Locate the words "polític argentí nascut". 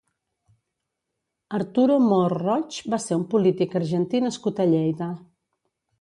3.35-4.63